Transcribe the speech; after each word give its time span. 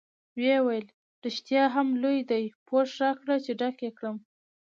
ویې 0.37 0.57
ویل: 0.65 0.85
رښتیا 1.25 1.63
هم 1.75 1.87
لوی 2.01 2.19
دی، 2.31 2.43
پوښ 2.67 2.87
راکړه 3.01 3.35
چې 3.45 3.51
ډک 3.59 3.77
یې 3.85 3.91
کړم. 3.97 4.17